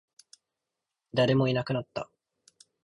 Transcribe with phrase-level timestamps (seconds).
[1.13, 2.09] 誰もいなくなった